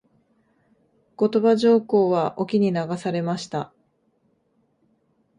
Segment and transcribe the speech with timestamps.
[1.15, 3.71] 後鳥羽上皇は隠岐に流されました。